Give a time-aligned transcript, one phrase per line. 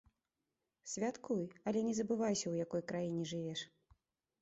[0.93, 3.61] Святкуй, але не забывайся, у якой краіне жывеш.